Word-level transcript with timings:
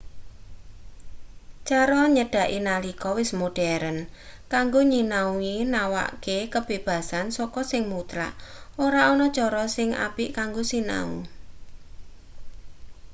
cara 1.69 2.01
nyedhaki 2.15 2.59
nalika 2.67 3.09
wis 3.19 3.31
moderen 3.41 3.97
kanggo 4.53 4.79
nyinau 4.91 5.33
nawakke 5.73 6.37
kabebasan 6.53 7.25
saka 7.37 7.61
sing 7.71 7.83
mutlak 7.91 8.33
ora 8.85 9.01
ana 9.11 9.27
cara 9.37 9.63
sing 9.75 9.89
apik 10.07 10.29
kanggo 10.37 10.61
sinau 10.71 11.09